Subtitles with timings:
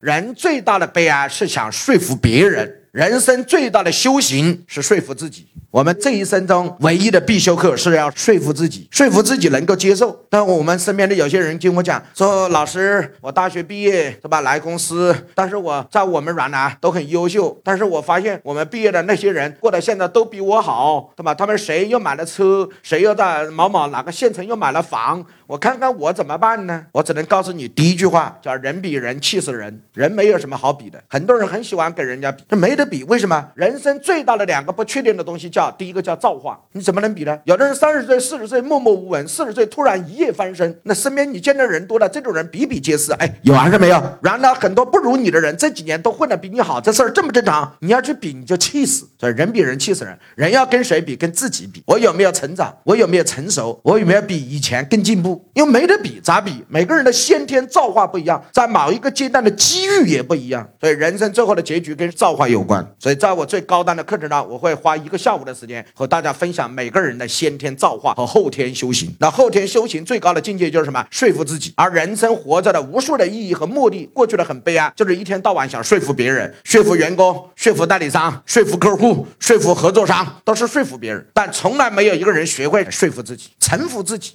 [0.00, 5.46] 人最大的悲哀是想说服别人，人生最大的修行是说服自己。
[5.70, 10.24] 我们这一生中唯一的必修课是要说服自己，说服自己能够接受。
[10.30, 14.40] 但我们身边的有些人跟我讲说：“老师，我大学毕业是吧？
[14.40, 21.34] 来公司，但是我在我们软南都很优秀，但是我发现我们毕业的那些人过得现在都比我好，对吧？
[21.34, 26.86] 他们谁又买了车，谁又在某某哪个县城又买了房，我看看我怎么办呢？
[26.92, 30.98] 我只能告诉你第一句话，叫人比人气死人，人没有什么好比的。
[31.10, 33.02] 很多人很喜欢跟人家比，这没得比。
[33.04, 33.48] 为什么？
[33.56, 35.48] 人生最大的两个不确定的东西。
[35.50, 37.36] 叫第一个叫造化，你怎么能比呢？
[37.44, 43.12] 有的人三十岁、四十岁默默无闻，四十岁突然一夜翻身，那身边你见的人多了，这种人比比皆是。
[43.14, 44.00] 哎，有还是没有？
[44.22, 47.72] 然后呢很多不如你的人，这几年都混得比你好，这事儿正不正常？
[47.80, 49.07] 你要去比，你就气死。
[49.18, 51.16] 所以人比人气死人，人要跟谁比？
[51.16, 51.82] 跟自己比。
[51.86, 52.72] 我有没有成长？
[52.84, 53.80] 我有没有成熟？
[53.82, 55.44] 我有没有比以前更进步？
[55.54, 56.62] 因为没得比，咋比？
[56.68, 62.86] 每个人的先天造化不一样，在某一个阶段的机遇也不一样，所以人生最后的结局跟造化有关。
[63.00, 65.38] 所以在我最高端的课程上，我会花一个下午。
[65.48, 69.14] 的时间和大家分享每个人的先天造化和后天修行。
[69.20, 71.06] 那后天修行最高的境界就是什么？
[71.10, 71.72] 说服自己。
[71.76, 79.07] 而人生活着的无数的意义和目的，过去的很悲哀，就是一天到晚想说服别人、说服员工、说服代理商、说服客户、
[79.38, 84.32] 说服合作商，都是说服别人，但从来没有一个人学会说服自己、臣服自己。